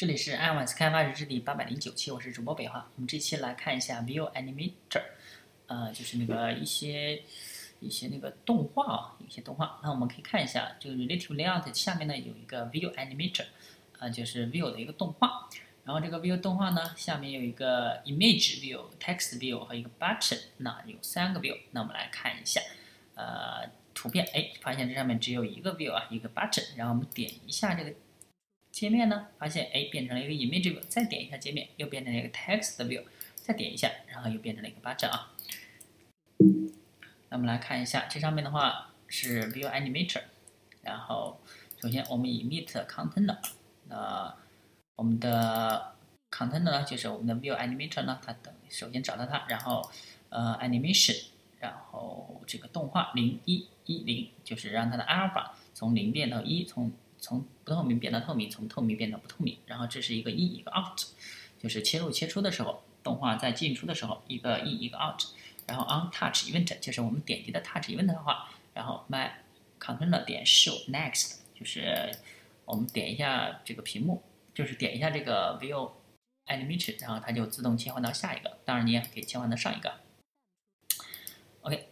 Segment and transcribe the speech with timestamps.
[0.00, 2.88] 这里是 iOS 开发日志第八百零九期，我是主播北华。
[2.96, 5.02] 我们这期来看一下 View Animator，
[5.66, 7.22] 呃，就是那个一些
[7.80, 9.78] 一些那个动画啊，一些动画。
[9.82, 13.44] 那我们可以看一下，这个 Relative Layout 下面呢有一个 View Animator，
[13.98, 15.50] 啊，就是 View 的一个动画。
[15.84, 21.58] 然后这个 View 动画呢，下面有一个 Image View、Text View 和一个 Button，那有三个 View。
[21.72, 22.62] 那我们来看一下，
[23.16, 26.74] 呃，图片，哎，发现这上面只有一个 View 啊，一个 Button。
[26.76, 27.92] 然后我们点一下这个。
[28.70, 33.02] 界面呢，发现哎变成了一个 image view，再点一下界面又变成了一个 text view，
[33.34, 35.32] 再点一下，然后又变成了一个 button 啊。
[37.28, 40.22] 那我们来看一下，这上面的话是 view animator，
[40.82, 41.40] 然后
[41.80, 43.36] 首先我们以 meet container，
[43.88, 44.34] 那
[44.96, 45.94] 我们的
[46.30, 49.90] container 呢就是我们的 view animator 呢，它等首先找到它，然后
[50.28, 51.24] 呃 animation，
[51.58, 60.98] 然后这个动画零一一零，就是让它的 alpha 从零变到一，从从不透明变到透明，从透明变到不透明，然后这是一个 in 一个 out，
[61.58, 65.22] 就是切入切出的时候，动画在进出的时候，一个 in 一个 out，
[65.66, 69.30] 然后 on touch event 就是我们点击的 touch event 的话，然后 my
[69.78, 72.10] controller 点 show next 就是
[72.64, 74.22] 我们点一下这个屏幕，
[74.54, 75.90] 就是点一下这个 view
[76.46, 79.92] animation，然后它就自动切换到下一个，当然你也可以切换到上一个。
[81.60, 81.88] OK，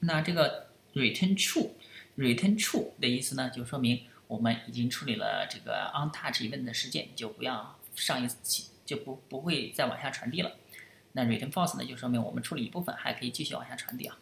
[0.00, 4.06] 那这个 return true，return true 的意思呢，就说明。
[4.32, 10.56] 我们已经处理了这个 on touch event 的事件，就不要上一次就不不会再往下传递了。
[11.12, 14.18] 那 return false 呢，就说明我们处理一部分还可以继续往下传递啊。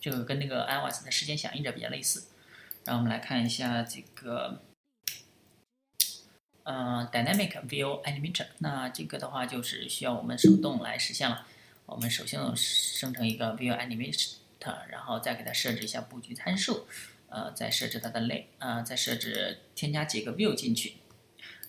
[0.00, 2.24] 这个跟那个 iOS 的事件响应者比较类似。
[2.84, 4.60] 然后我们来看一下这个，
[6.64, 8.48] 嗯，dynamic view animator。
[8.58, 11.46] 那这个的话就是需要我们手动来实现了。
[11.86, 16.88] 我们首先生成一个 view animator，然后再给它设置一下布局参数。
[17.32, 20.98] 呃，再设置它的类，呃，再设置添加几个 view 进去，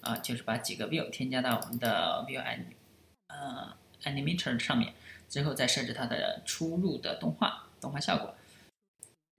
[0.02, 2.66] 啊，就是把几个 view 添加到我们的 view an，
[3.28, 4.94] 呃，animator 上面，
[5.30, 8.36] 最后再设置它的出入的动画动画效果，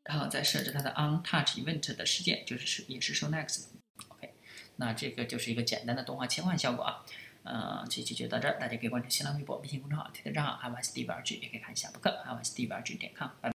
[0.05, 4.33] 然后再设置它的 on touch event 的事件，就是是也是 show next，OK，
[4.77, 7.05] 那这个就是一个简单的动画切换效果啊，
[7.43, 12.95] 呃，这期就到这儿，大家可以关注新浪微博、微信公众号、推特账号 i y s d v r g 也可以看一下博客 i y s d v r g
[12.97, 13.53] 点 com，拜拜。